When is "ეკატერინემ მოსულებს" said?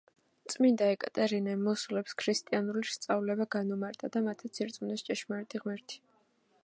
0.93-2.17